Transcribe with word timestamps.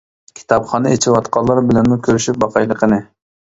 كىتابخانا 0.37 0.93
ئېچىۋاتقانلار 0.95 1.63
بىلەنمۇ 1.69 2.01
كۆرۈشۈپ 2.11 2.43
باقايلى 2.47 2.83
قېنى. 2.85 3.05